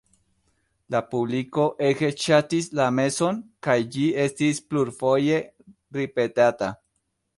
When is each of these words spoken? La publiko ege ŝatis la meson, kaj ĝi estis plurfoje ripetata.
La 0.95 1.01
publiko 1.09 1.65
ege 1.89 2.09
ŝatis 2.23 2.69
la 2.79 2.87
meson, 3.01 3.37
kaj 3.67 3.77
ĝi 3.97 4.07
estis 4.25 4.63
plurfoje 4.73 5.37
ripetata. 5.99 6.73